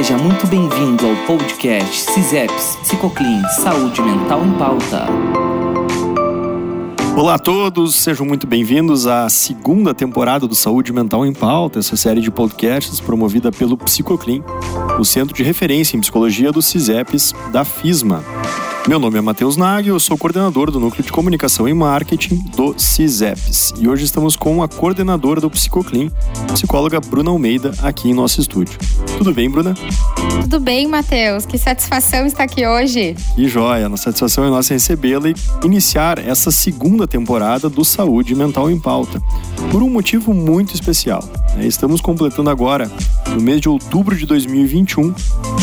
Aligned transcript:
Seja 0.00 0.16
muito 0.16 0.46
bem-vindo 0.46 1.06
ao 1.06 1.14
podcast 1.26 2.10
CISEPS 2.12 2.78
Psicoclin 2.80 3.42
Saúde 3.62 4.00
Mental 4.00 4.42
em 4.46 4.52
Pauta. 4.52 5.06
Olá 7.14 7.34
a 7.34 7.38
todos, 7.38 7.96
sejam 7.96 8.24
muito 8.24 8.46
bem-vindos 8.46 9.06
à 9.06 9.28
segunda 9.28 9.92
temporada 9.92 10.48
do 10.48 10.54
Saúde 10.54 10.90
Mental 10.90 11.26
em 11.26 11.34
Pauta, 11.34 11.80
essa 11.80 11.98
série 11.98 12.22
de 12.22 12.30
podcasts 12.30 12.98
promovida 12.98 13.52
pelo 13.52 13.76
Psicoclin, 13.76 14.42
o 14.98 15.04
centro 15.04 15.34
de 15.34 15.42
referência 15.42 15.98
em 15.98 16.00
psicologia 16.00 16.50
do 16.50 16.62
CISEPS 16.62 17.34
da 17.52 17.62
FISMA. 17.62 18.24
Meu 18.88 18.98
nome 18.98 19.18
é 19.18 19.20
Matheus 19.20 19.58
Nag, 19.58 19.86
eu 19.86 20.00
sou 20.00 20.16
coordenador 20.16 20.70
do 20.70 20.80
Núcleo 20.80 21.04
de 21.04 21.12
Comunicação 21.12 21.68
e 21.68 21.74
Marketing 21.74 22.36
do 22.56 22.74
CISEPS. 22.78 23.74
E 23.78 23.86
hoje 23.86 24.04
estamos 24.04 24.36
com 24.36 24.62
a 24.62 24.68
coordenadora 24.68 25.40
do 25.40 25.50
Psicoclin, 25.50 26.10
psicóloga 26.52 26.98
Bruna 26.98 27.30
Almeida, 27.30 27.72
aqui 27.82 28.08
em 28.08 28.14
nosso 28.14 28.40
estúdio. 28.40 28.78
Tudo 29.18 29.34
bem, 29.34 29.50
Bruna? 29.50 29.74
Tudo 30.40 30.58
bem, 30.58 30.88
Matheus. 30.88 31.44
Que 31.44 31.58
satisfação 31.58 32.26
estar 32.26 32.44
aqui 32.44 32.66
hoje. 32.66 33.14
Que 33.36 33.46
joia! 33.46 33.86
A 33.86 33.96
satisfação 33.98 34.44
é 34.44 34.50
nossa 34.50 34.72
recebê-la 34.72 35.28
e 35.28 35.34
iniciar 35.62 36.18
essa 36.18 36.50
segunda 36.50 37.06
temporada 37.06 37.68
do 37.68 37.84
Saúde 37.84 38.34
Mental 38.34 38.70
em 38.70 38.80
Pauta, 38.80 39.22
por 39.70 39.82
um 39.82 39.90
motivo 39.90 40.32
muito 40.32 40.74
especial. 40.74 41.22
Né? 41.54 41.66
Estamos 41.66 42.00
completando 42.00 42.48
agora, 42.48 42.90
no 43.28 43.40
mês 43.40 43.60
de 43.60 43.68
outubro 43.68 44.16
de 44.16 44.24
2021, 44.26 45.14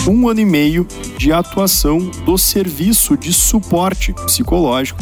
um 0.08 0.30
ano 0.30 0.40
e 0.40 0.46
meio 0.46 0.88
de 1.18 1.34
atuação 1.34 2.00
do 2.26 2.38
serviço 2.38 3.17
de 3.20 3.34
suporte 3.34 4.14
psicológico 4.26 5.00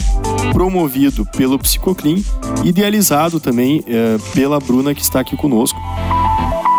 promovido 0.51 1.25
pelo 1.25 1.59
Psicoclin, 1.59 2.23
idealizado 2.63 3.39
também 3.39 3.83
é, 3.87 4.17
pela 4.33 4.59
Bruna 4.59 4.93
que 4.93 5.01
está 5.01 5.19
aqui 5.19 5.35
conosco. 5.35 5.79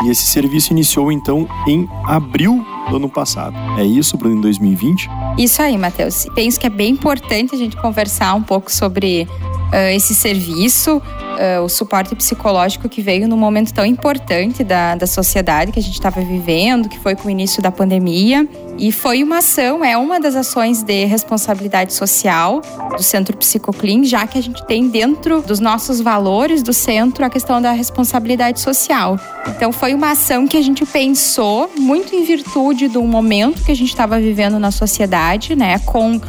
E 0.04 0.10
esse 0.10 0.26
serviço 0.26 0.72
iniciou 0.72 1.10
então 1.10 1.48
em 1.66 1.88
abril 2.04 2.64
do 2.88 2.96
ano 2.96 3.08
passado. 3.08 3.56
É 3.78 3.84
isso, 3.84 4.16
Bruno, 4.16 4.36
em 4.36 4.40
2020? 4.40 5.08
Isso 5.38 5.60
aí, 5.60 5.76
Matheus. 5.76 6.26
Penso 6.34 6.60
que 6.60 6.66
é 6.66 6.70
bem 6.70 6.92
importante 6.92 7.54
a 7.54 7.58
gente 7.58 7.76
conversar 7.76 8.34
um 8.34 8.42
pouco 8.42 8.70
sobre 8.70 9.26
uh, 9.72 9.76
esse 9.94 10.14
serviço, 10.14 11.02
uh, 11.36 11.62
o 11.62 11.68
suporte 11.68 12.14
psicológico 12.14 12.88
que 12.88 13.00
veio 13.00 13.28
num 13.28 13.36
momento 13.36 13.72
tão 13.72 13.84
importante 13.84 14.64
da, 14.64 14.94
da 14.94 15.06
sociedade 15.06 15.72
que 15.72 15.78
a 15.78 15.82
gente 15.82 15.94
estava 15.94 16.20
vivendo, 16.20 16.88
que 16.88 16.98
foi 16.98 17.14
com 17.14 17.28
o 17.28 17.30
início 17.30 17.62
da 17.62 17.70
pandemia. 17.70 18.46
E 18.78 18.92
foi 18.92 19.22
uma 19.22 19.38
ação, 19.38 19.82
é 19.82 19.96
uma 19.96 20.20
das 20.20 20.36
ações 20.36 20.82
de 20.82 21.06
responsabilidade 21.06 21.94
social 21.94 22.60
do 22.94 23.02
Centro 23.02 23.34
Psicoclin, 23.36 24.04
já 24.04 24.26
que 24.26 24.36
a 24.38 24.42
gente 24.42 24.64
tem 24.66 24.88
dentro 24.88 25.40
dos 25.40 25.60
nossos 25.60 26.00
valores 26.00 26.62
do 26.62 26.74
centro 26.74 27.24
a 27.24 27.30
questão 27.30 27.60
da 27.60 27.72
responsabilidade 27.72 28.60
social. 28.60 29.18
Então 29.48 29.72
foi 29.72 29.94
uma 29.94 30.10
ação 30.10 30.46
que 30.46 30.56
a 30.56 30.62
gente 30.62 30.84
pensou 30.84 31.70
muito 31.78 32.14
em 32.14 32.24
virtude 32.24 32.88
do 32.88 33.02
momento 33.02 33.64
que 33.64 33.72
a 33.72 33.76
gente 33.76 33.88
estava 33.88 34.20
vivendo 34.20 34.58
na 34.58 34.70
sociedade, 34.70 35.56
né, 35.56 35.78
com 35.80 36.20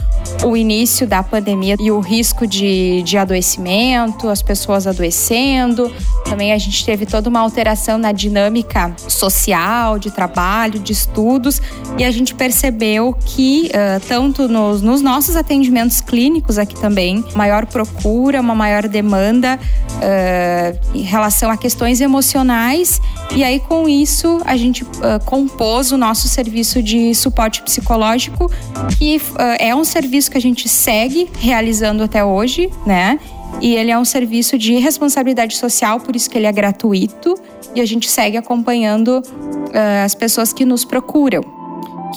o 0.45 0.55
início 0.55 1.05
da 1.05 1.21
pandemia 1.23 1.75
e 1.79 1.91
o 1.91 1.99
risco 1.99 2.47
de, 2.47 3.01
de 3.03 3.17
adoecimento, 3.17 4.29
as 4.29 4.41
pessoas 4.41 4.87
adoecendo. 4.97 5.91
Também 6.25 6.51
a 6.51 6.57
gente 6.57 6.83
teve 6.85 7.05
toda 7.05 7.29
uma 7.29 7.39
alteração 7.39 7.97
na 7.97 8.11
dinâmica 8.11 8.93
social, 9.07 9.97
de 9.97 10.11
trabalho, 10.11 10.79
de 10.79 10.91
estudos, 10.91 11.61
e 11.97 12.03
a 12.03 12.11
gente 12.11 12.35
percebeu 12.35 13.15
que, 13.25 13.69
uh, 13.69 14.05
tanto 14.07 14.49
nos, 14.49 14.81
nos, 14.81 15.01
nossos 15.01 15.35
atendimentos 15.35 16.01
clínicos 16.01 16.57
aqui 16.57 16.75
também, 16.75 17.23
maior 17.33 17.65
procura, 17.65 18.41
uma 18.41 18.55
maior 18.55 18.87
demanda 18.87 19.57
uh, 19.57 20.97
em 20.97 21.03
relação 21.03 21.49
a 21.49 21.55
questões 21.55 22.01
emocionais, 22.01 22.99
e 23.33 23.43
aí 23.43 23.59
com 23.59 23.87
isso 23.87 24.41
a 24.45 24.57
gente 24.57 24.83
uh, 24.83 25.23
compôs 25.25 25.91
o 25.91 25.97
nosso 25.97 26.27
serviço 26.27 26.83
de 26.83 27.15
suporte 27.15 27.61
psicológico, 27.61 28.51
que 28.97 29.21
é 29.59 29.75
um 29.75 29.83
serviço 29.83 30.31
que 30.31 30.37
a 30.37 30.41
gente 30.41 30.67
segue 30.67 31.29
realizando 31.39 32.03
até 32.03 32.23
hoje, 32.23 32.69
né? 32.85 33.19
E 33.61 33.75
ele 33.75 33.91
é 33.91 33.97
um 33.97 34.05
serviço 34.05 34.57
de 34.57 34.73
responsabilidade 34.77 35.55
social, 35.57 35.99
por 35.99 36.15
isso 36.15 36.29
que 36.29 36.37
ele 36.37 36.45
é 36.45 36.51
gratuito 36.51 37.35
e 37.75 37.81
a 37.81 37.85
gente 37.85 38.09
segue 38.09 38.37
acompanhando 38.37 39.19
uh, 39.19 40.05
as 40.05 40.13
pessoas 40.13 40.53
que 40.53 40.65
nos 40.65 40.85
procuram. 40.85 41.41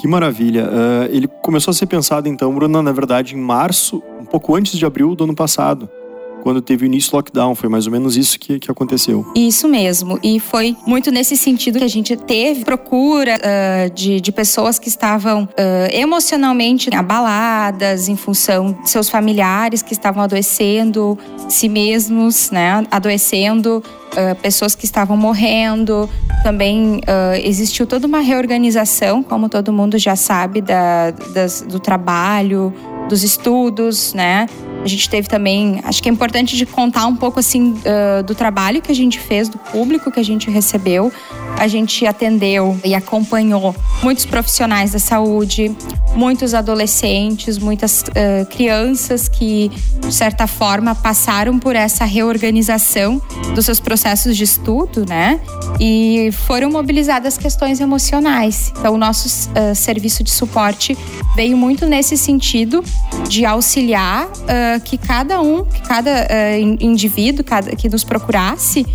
Que 0.00 0.06
maravilha. 0.06 0.66
Uh, 0.66 1.14
ele 1.14 1.28
começou 1.42 1.72
a 1.72 1.74
ser 1.74 1.86
pensado, 1.86 2.28
então, 2.28 2.54
Bruna, 2.54 2.82
na 2.82 2.92
verdade, 2.92 3.34
em 3.34 3.38
março, 3.38 4.02
um 4.20 4.24
pouco 4.24 4.54
antes 4.54 4.78
de 4.78 4.84
abril 4.84 5.14
do 5.14 5.24
ano 5.24 5.34
passado 5.34 5.88
quando 6.42 6.60
teve 6.60 6.84
o 6.84 6.86
início 6.86 7.10
do 7.10 7.16
lockdown. 7.16 7.54
Foi 7.54 7.68
mais 7.68 7.86
ou 7.86 7.92
menos 7.92 8.16
isso 8.16 8.38
que, 8.38 8.58
que 8.58 8.70
aconteceu. 8.70 9.24
Isso 9.34 9.68
mesmo. 9.68 10.18
E 10.22 10.40
foi 10.40 10.76
muito 10.86 11.10
nesse 11.10 11.36
sentido 11.36 11.78
que 11.78 11.84
a 11.84 11.88
gente 11.88 12.16
teve 12.16 12.64
procura 12.64 13.36
uh, 13.36 13.94
de, 13.94 14.20
de 14.20 14.32
pessoas 14.32 14.78
que 14.78 14.88
estavam 14.88 15.44
uh, 15.44 15.48
emocionalmente 15.92 16.94
abaladas 16.94 18.08
em 18.08 18.16
função 18.16 18.72
de 18.82 18.90
seus 18.90 19.08
familiares 19.08 19.82
que 19.82 19.92
estavam 19.92 20.22
adoecendo, 20.22 21.18
si 21.48 21.68
mesmos, 21.68 22.50
né, 22.50 22.84
adoecendo. 22.90 23.82
Uh, 24.10 24.34
pessoas 24.42 24.74
que 24.74 24.84
estavam 24.84 25.16
morrendo. 25.16 26.10
Também 26.42 26.96
uh, 26.96 27.36
existiu 27.44 27.86
toda 27.86 28.08
uma 28.08 28.18
reorganização, 28.18 29.22
como 29.22 29.48
todo 29.48 29.72
mundo 29.72 29.96
já 29.98 30.16
sabe, 30.16 30.60
da, 30.60 31.12
das, 31.32 31.62
do 31.62 31.78
trabalho, 31.78 32.74
dos 33.08 33.22
estudos, 33.22 34.12
né? 34.12 34.46
A 34.82 34.86
gente 34.86 35.10
teve 35.10 35.28
também, 35.28 35.80
acho 35.84 36.02
que 36.02 36.08
é 36.08 36.12
importante 36.12 36.56
de 36.56 36.64
contar 36.64 37.06
um 37.06 37.14
pouco 37.14 37.38
assim 37.38 37.74
uh, 37.74 38.22
do 38.22 38.34
trabalho 38.34 38.80
que 38.80 38.91
a 38.91 38.94
gente 38.94 39.18
fez, 39.18 39.48
do 39.48 39.58
público 39.58 40.10
que 40.10 40.18
a 40.18 40.22
gente 40.22 40.50
recebeu. 40.50 41.12
A 41.60 41.69
gente 41.69 42.06
atendeu 42.06 42.81
e 42.82 42.94
acompanhou 42.94 43.76
muitos 44.03 44.25
profissionais 44.25 44.93
da 44.93 44.98
saúde, 44.98 45.76
muitos 46.15 46.54
adolescentes, 46.54 47.59
muitas 47.59 48.00
uh, 48.00 48.47
crianças 48.47 49.28
que, 49.28 49.70
de 50.00 50.15
certa 50.15 50.47
forma, 50.47 50.94
passaram 50.94 51.59
por 51.59 51.76
essa 51.76 52.06
reorganização 52.06 53.20
dos 53.54 53.66
seus 53.66 53.78
processos 53.78 54.38
de 54.38 54.44
estudo, 54.44 55.04
né? 55.06 55.38
E 55.78 56.31
foram 56.47 56.70
mobilizadas 56.70 57.37
questões 57.37 57.78
emocionais. 57.78 58.72
Então, 58.78 58.94
o 58.94 58.99
nosso 58.99 59.50
uh, 59.50 59.75
serviço 59.75 60.25
de 60.25 60.31
suporte 60.31 60.97
veio 61.37 61.59
muito 61.59 61.84
nesse 61.84 62.16
sentido 62.16 62.82
de 63.28 63.44
auxiliar 63.44 64.26
uh, 64.26 64.81
que 64.82 64.97
cada 64.97 65.43
um, 65.43 65.65
que 65.66 65.82
cada 65.82 66.10
indivíduo 66.81 67.44
cada, 67.44 67.76
que 67.76 67.88
nos 67.91 68.03
procurasse 68.03 68.87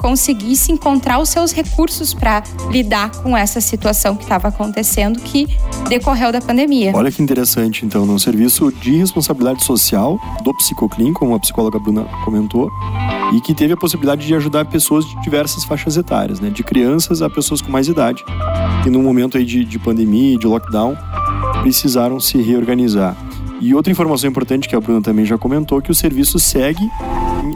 conseguisse 0.00 0.72
encontrar 0.72 1.18
os 1.18 1.28
seus 1.28 1.52
recursos 1.56 2.12
para 2.12 2.42
lidar 2.70 3.10
com 3.22 3.34
essa 3.34 3.60
situação 3.60 4.14
que 4.14 4.24
estava 4.24 4.48
acontecendo 4.48 5.18
que 5.20 5.48
decorreu 5.88 6.30
da 6.30 6.40
pandemia. 6.40 6.92
Olha 6.94 7.10
que 7.10 7.22
interessante, 7.22 7.86
então, 7.86 8.04
no 8.04 8.18
serviço 8.20 8.70
de 8.70 8.96
responsabilidade 8.98 9.64
social 9.64 10.20
do 10.44 10.54
Psicoclin, 10.58 11.14
como 11.14 11.34
a 11.34 11.40
psicóloga 11.40 11.78
Bruna 11.78 12.04
comentou, 12.24 12.70
e 13.34 13.40
que 13.40 13.54
teve 13.54 13.72
a 13.72 13.76
possibilidade 13.76 14.26
de 14.26 14.34
ajudar 14.34 14.66
pessoas 14.66 15.06
de 15.06 15.20
diversas 15.22 15.64
faixas 15.64 15.96
etárias, 15.96 16.40
né, 16.40 16.50
de 16.50 16.62
crianças 16.62 17.22
a 17.22 17.30
pessoas 17.30 17.62
com 17.62 17.72
mais 17.72 17.88
idade, 17.88 18.22
e 18.86 18.90
no 18.90 19.02
momento 19.02 19.38
aí 19.38 19.44
de, 19.44 19.64
de 19.64 19.78
pandemia, 19.78 20.38
de 20.38 20.46
lockdown, 20.46 20.96
precisaram 21.62 22.20
se 22.20 22.36
reorganizar. 22.36 23.16
E 23.60 23.74
outra 23.74 23.90
informação 23.90 24.28
importante 24.28 24.68
que 24.68 24.76
a 24.76 24.80
Bruna 24.80 25.00
também 25.00 25.24
já 25.24 25.38
comentou, 25.38 25.80
que 25.80 25.90
o 25.90 25.94
serviço 25.94 26.38
segue 26.38 26.86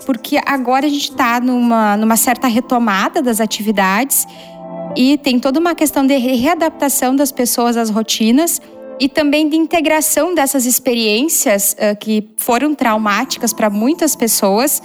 porque 0.06 0.38
agora 0.46 0.86
a 0.86 0.90
gente 0.90 1.10
está 1.10 1.40
numa, 1.40 1.96
numa 1.96 2.18
certa 2.18 2.48
retomada 2.48 3.22
das 3.22 3.40
atividades 3.40 4.28
e 4.94 5.18
tem 5.18 5.40
toda 5.40 5.58
uma 5.58 5.74
questão 5.74 6.06
de 6.06 6.18
readaptação 6.18 7.16
das 7.16 7.32
pessoas 7.32 7.78
às 7.78 7.90
rotinas 7.90 8.60
e 9.00 9.08
também 9.08 9.48
de 9.48 9.56
integração 9.56 10.34
dessas 10.34 10.66
experiências 10.66 11.74
uh, 11.74 11.98
que 11.98 12.30
foram 12.38 12.74
traumáticas 12.74 13.54
para 13.54 13.70
muitas 13.70 14.16
pessoas. 14.16 14.82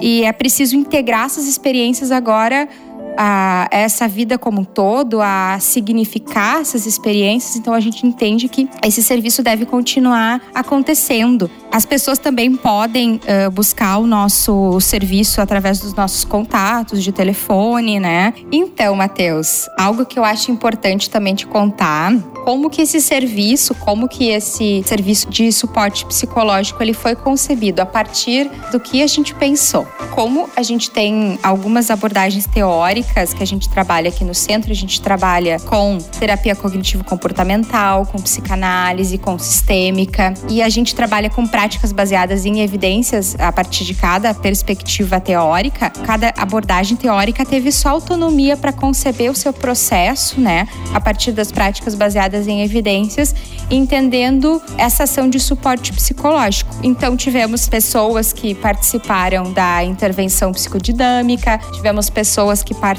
E 0.00 0.24
é 0.24 0.32
preciso 0.32 0.76
integrar 0.76 1.26
essas 1.26 1.46
experiências 1.46 2.10
agora 2.10 2.68
a 3.16 3.68
essa 3.70 4.06
vida 4.06 4.38
como 4.38 4.60
um 4.60 4.64
todo, 4.64 5.20
a 5.20 5.58
significar 5.60 6.60
essas 6.60 6.86
experiências. 6.86 7.56
Então 7.56 7.72
a 7.72 7.80
gente 7.80 8.06
entende 8.06 8.48
que 8.48 8.68
esse 8.84 9.02
serviço 9.02 9.42
deve 9.42 9.64
continuar 9.64 10.40
acontecendo. 10.54 11.50
As 11.70 11.84
pessoas 11.84 12.18
também 12.18 12.54
podem 12.54 13.16
uh, 13.16 13.50
buscar 13.50 13.98
o 13.98 14.06
nosso 14.06 14.80
serviço 14.80 15.40
através 15.40 15.78
dos 15.78 15.94
nossos 15.94 16.24
contatos 16.24 17.02
de 17.02 17.12
telefone, 17.12 18.00
né? 18.00 18.32
Então, 18.50 18.96
Matheus, 18.96 19.68
algo 19.78 20.06
que 20.06 20.18
eu 20.18 20.24
acho 20.24 20.50
importante 20.50 21.10
também 21.10 21.34
te 21.34 21.46
contar, 21.46 22.14
como 22.44 22.70
que 22.70 22.82
esse 22.82 23.00
serviço, 23.00 23.74
como 23.74 24.08
que 24.08 24.28
esse 24.28 24.82
serviço 24.86 25.28
de 25.28 25.50
suporte 25.52 26.06
psicológico 26.06 26.82
ele 26.82 26.94
foi 26.94 27.14
concebido 27.14 27.82
a 27.82 27.86
partir 27.86 28.50
do 28.70 28.80
que 28.80 29.02
a 29.02 29.06
gente 29.06 29.34
pensou. 29.34 29.86
Como 30.14 30.48
a 30.56 30.62
gente 30.62 30.90
tem 30.90 31.38
algumas 31.42 31.90
abordagens 31.90 32.46
teóricas 32.46 33.05
que 33.14 33.42
a 33.42 33.46
gente 33.46 33.68
trabalha 33.68 34.08
aqui 34.08 34.24
no 34.24 34.34
centro, 34.34 34.70
a 34.70 34.74
gente 34.74 35.00
trabalha 35.00 35.58
com 35.60 35.98
terapia 36.18 36.54
cognitivo 36.54 37.04
comportamental, 37.04 38.06
com 38.06 38.18
psicanálise, 38.18 39.18
com 39.18 39.38
sistêmica, 39.38 40.34
e 40.48 40.62
a 40.62 40.68
gente 40.68 40.94
trabalha 40.94 41.30
com 41.30 41.46
práticas 41.46 41.92
baseadas 41.92 42.44
em 42.44 42.60
evidências 42.60 43.36
a 43.38 43.52
partir 43.52 43.84
de 43.84 43.94
cada 43.94 44.34
perspectiva 44.34 45.20
teórica. 45.20 45.90
Cada 45.90 46.32
abordagem 46.36 46.96
teórica 46.96 47.44
teve 47.44 47.70
sua 47.72 47.92
autonomia 47.92 48.56
para 48.56 48.72
conceber 48.72 49.30
o 49.30 49.34
seu 49.34 49.52
processo, 49.52 50.40
né, 50.40 50.68
a 50.92 51.00
partir 51.00 51.32
das 51.32 51.52
práticas 51.52 51.94
baseadas 51.94 52.48
em 52.48 52.62
evidências, 52.62 53.34
entendendo 53.70 54.60
essa 54.76 55.04
ação 55.04 55.28
de 55.28 55.38
suporte 55.38 55.92
psicológico. 55.92 56.74
Então, 56.82 57.16
tivemos 57.16 57.68
pessoas 57.68 58.32
que 58.32 58.54
participaram 58.54 59.52
da 59.52 59.84
intervenção 59.84 60.52
psicodinâmica, 60.52 61.58
tivemos 61.72 62.10
pessoas 62.10 62.62
que 62.62 62.74
participaram 62.74 62.95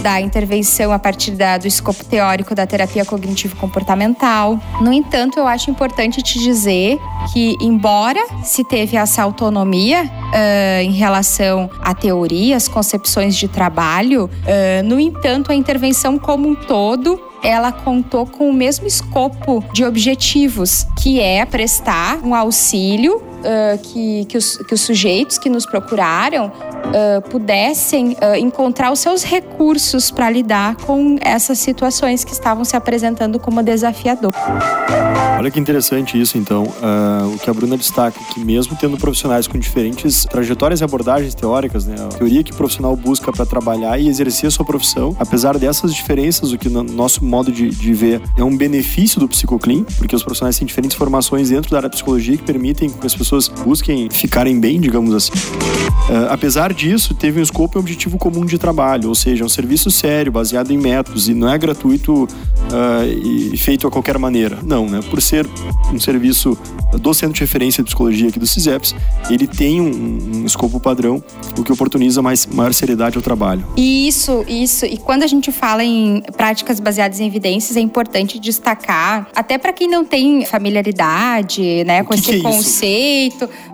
da 0.00 0.20
intervenção 0.20 0.92
a 0.92 0.98
partir 0.98 1.32
da, 1.32 1.58
do 1.58 1.66
escopo 1.66 2.04
teórico 2.04 2.54
da 2.54 2.66
terapia 2.66 3.04
cognitivo-comportamental. 3.04 4.58
No 4.80 4.92
entanto, 4.92 5.38
eu 5.38 5.46
acho 5.46 5.70
importante 5.70 6.22
te 6.22 6.38
dizer 6.38 6.98
que, 7.32 7.56
embora 7.60 8.20
se 8.42 8.64
teve 8.64 8.96
essa 8.96 9.22
autonomia 9.22 10.04
uh, 10.04 10.82
em 10.82 10.92
relação 10.92 11.70
à 11.82 11.94
teoria, 11.94 12.56
às 12.56 12.68
concepções 12.68 13.36
de 13.36 13.48
trabalho, 13.48 14.24
uh, 14.26 14.82
no 14.84 14.98
entanto, 14.98 15.52
a 15.52 15.54
intervenção 15.54 16.18
como 16.18 16.48
um 16.48 16.54
todo 16.54 17.20
ela 17.42 17.72
contou 17.72 18.24
com 18.24 18.48
o 18.48 18.52
mesmo 18.52 18.86
escopo 18.86 19.64
de 19.72 19.84
objetivos, 19.84 20.86
que 21.02 21.20
é 21.20 21.44
prestar 21.44 22.18
um 22.18 22.34
auxílio 22.34 23.31
uh, 23.42 23.78
que, 23.78 24.24
que 24.26 24.38
os, 24.38 24.56
que, 24.56 24.74
os, 24.74 24.80
sujeitos 24.80 25.38
que 25.38 25.50
nos 25.50 25.66
procuraram 25.66 26.46
uh, 26.46 27.22
pudessem 27.28 28.12
uh, 28.12 28.34
encontrar 28.36 28.92
os 28.92 29.00
seus 29.00 29.22
recursos 29.22 30.10
para 30.10 30.30
lidar 30.30 30.76
com 30.76 31.18
essas 31.20 31.58
situações 31.58 32.24
que 32.24 32.32
estavam 32.32 32.64
se 32.64 32.76
apresentando 32.76 33.38
como 33.38 33.62
desafiadoras. 33.62 34.40
Olha 35.38 35.50
que 35.50 35.58
interessante 35.58 36.20
isso, 36.20 36.38
então. 36.38 36.64
o 37.34 37.38
que 37.38 37.50
a 37.50 37.54
Bruna 37.54 37.76
destaca, 37.76 38.18
que 38.32 38.38
mesmo 38.38 38.76
tendo 38.76 38.96
profissionais 38.96 39.48
com 39.48 39.58
diferentes 39.58 40.24
trajetórias 40.24 40.80
e 40.80 40.84
abordagens 40.84 41.34
teóricas, 41.34 41.84
né, 41.84 41.96
a 41.98 42.08
teoria 42.08 42.44
que 42.44 42.52
o 42.52 42.54
profissional 42.54 42.94
busca 42.94 43.32
para 43.32 43.44
trabalhar 43.44 43.98
e 43.98 44.08
exercer 44.08 44.46
a 44.46 44.50
sua 44.50 44.64
profissão, 44.64 45.16
apesar 45.18 45.58
dessas 45.58 45.92
diferenças, 45.92 46.52
o 46.52 46.58
que 46.58 46.68
no 46.68 46.84
nosso 46.84 47.24
modo 47.24 47.50
de, 47.50 47.70
de 47.70 47.92
ver 47.92 48.22
é 48.36 48.44
um 48.44 48.56
benefício 48.56 49.18
do 49.18 49.28
psicoclean, 49.28 49.84
porque 49.98 50.14
os 50.14 50.22
profissionais 50.22 50.56
têm 50.56 50.66
diferentes 50.66 50.96
formações 50.96 51.50
dentro 51.50 51.70
da 51.70 51.78
área 51.78 51.88
da 51.88 51.92
psicologia 51.92 52.36
que 52.36 52.44
permitem 52.44 52.88
que 52.88 53.06
as 53.06 53.14
pessoas 53.14 53.31
pessoas 53.32 53.48
busquem 53.48 54.10
ficarem 54.10 54.60
bem, 54.60 54.78
digamos 54.78 55.14
assim. 55.14 55.32
Uh, 55.32 56.28
apesar 56.28 56.72
disso, 56.72 57.14
teve 57.14 57.40
um 57.40 57.42
escopo 57.42 57.76
e 57.76 57.78
um 57.78 57.80
objetivo 57.80 58.18
comum 58.18 58.44
de 58.44 58.58
trabalho, 58.58 59.08
ou 59.08 59.14
seja, 59.14 59.44
um 59.44 59.48
serviço 59.48 59.90
sério, 59.90 60.30
baseado 60.30 60.70
em 60.70 60.76
métodos 60.76 61.28
e 61.28 61.34
não 61.34 61.48
é 61.48 61.56
gratuito 61.56 62.24
uh, 62.24 63.48
e 63.52 63.56
feito 63.56 63.86
a 63.86 63.90
qualquer 63.90 64.18
maneira. 64.18 64.58
Não, 64.62 64.86
né? 64.86 65.00
Por 65.08 65.22
ser 65.22 65.48
um 65.92 65.98
serviço 65.98 66.58
do 67.00 67.14
Centro 67.14 67.34
de 67.34 67.40
Referência 67.40 67.82
de 67.82 67.86
Psicologia 67.86 68.28
aqui 68.28 68.38
do 68.38 68.46
CISEPS, 68.46 68.94
ele 69.30 69.46
tem 69.46 69.80
um, 69.80 70.40
um 70.40 70.44
escopo 70.44 70.78
padrão, 70.78 71.22
o 71.56 71.62
que 71.62 71.72
oportuniza 71.72 72.20
mais, 72.20 72.44
maior 72.46 72.74
seriedade 72.74 73.16
ao 73.16 73.22
trabalho. 73.22 73.64
Isso, 73.76 74.44
isso. 74.46 74.84
E 74.84 74.98
quando 74.98 75.22
a 75.22 75.26
gente 75.26 75.50
fala 75.50 75.82
em 75.82 76.22
práticas 76.36 76.80
baseadas 76.80 77.20
em 77.20 77.26
evidências, 77.26 77.76
é 77.76 77.80
importante 77.80 78.38
destacar, 78.38 79.28
até 79.34 79.56
para 79.56 79.72
quem 79.72 79.88
não 79.88 80.04
tem 80.04 80.44
familiaridade 80.44 81.84
né, 81.84 82.02
com 82.02 82.12
esse 82.12 82.30
é 82.30 82.40
conceito 82.40 83.21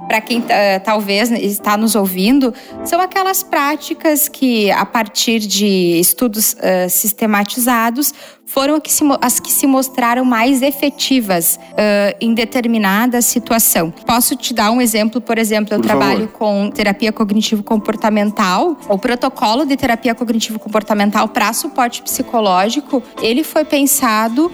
para 0.07 0.21
quem 0.21 0.41
uh, 0.41 0.45
talvez 0.85 1.31
está 1.31 1.77
nos 1.77 1.95
ouvindo, 1.95 2.53
são 2.85 3.01
aquelas 3.01 3.43
práticas 3.43 4.29
que, 4.29 4.71
a 4.71 4.85
partir 4.85 5.41
de 5.41 5.99
estudos 6.01 6.55
uh, 6.55 6.89
sistematizados, 6.89 8.13
foram 8.49 8.81
as 9.21 9.39
que 9.39 9.53
se 9.53 9.67
mostraram 9.67 10.25
mais 10.25 10.63
efetivas 10.63 11.59
uh, 11.73 12.17
em 12.21 12.33
determinada 12.33 13.21
situação. 13.21 13.91
Posso 14.07 14.35
te 14.35 14.55
dar 14.55 14.71
um 14.71 14.81
exemplo, 14.81 15.21
por 15.21 15.39
exemplo, 15.39 15.75
eu 15.75 15.79
por 15.79 15.87
trabalho 15.87 16.29
favor. 16.29 16.39
com 16.39 16.71
terapia 16.71 17.13
cognitivo-comportamental. 17.13 18.79
O 18.89 18.99
protocolo 18.99 19.67
de 19.67 19.77
terapia 19.77 20.15
cognitivo-comportamental 20.15 21.29
para 21.29 21.53
suporte 21.53 22.03
psicológico, 22.03 23.03
ele 23.21 23.45
foi 23.45 23.65
pensado 23.65 24.51